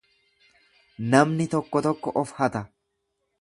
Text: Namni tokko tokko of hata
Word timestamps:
Namni 1.11 1.47
tokko 1.55 1.83
tokko 1.89 2.15
of 2.23 2.33
hata 2.41 2.63